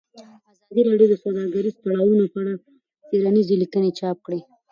[0.51, 2.53] ازادي راډیو د سوداګریز تړونونه په اړه
[3.07, 4.39] څېړنیزې لیکنې چاپ کړي.